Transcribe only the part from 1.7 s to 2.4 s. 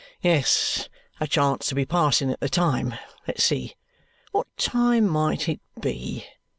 be passing at